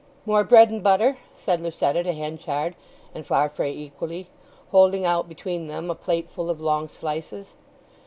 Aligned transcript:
"More 0.25 0.43
bread 0.43 0.71
and 0.71 0.81
butter?" 0.83 1.17
said 1.35 1.61
Lucetta 1.61 2.01
to 2.01 2.11
Henchard 2.13 2.73
and 3.13 3.23
Farfrae 3.23 3.71
equally, 3.71 4.29
holding 4.71 5.05
out 5.05 5.29
between 5.29 5.67
them 5.67 5.91
a 5.91 5.93
plateful 5.95 6.49
of 6.49 6.59
long 6.59 6.89
slices. 6.89 7.53